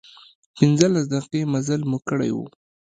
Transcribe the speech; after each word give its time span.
پنځلس 0.57 1.05
دقيقې 1.13 1.41
مزل 1.53 1.81
مو 1.89 1.99
کړی 2.07 2.31
و. 2.33 2.37